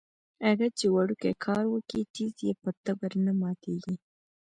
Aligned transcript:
اگه 0.49 0.67
چې 0.77 0.85
وړوکی 0.95 1.33
کار 1.45 1.63
وکي 1.69 1.99
ټيز 2.15 2.35
يې 2.45 2.53
په 2.61 2.69
تبر 2.85 3.11
نه 3.25 3.33
ماتېږي. 3.41 3.95